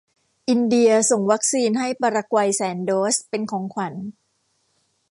[0.49, 3.93] อินเดียส่งวัคซีนให้ปารากวัยแสนโดสเป็นของขวัญ